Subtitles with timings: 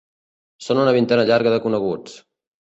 [0.67, 2.17] Són una vintena llarga de coneguts.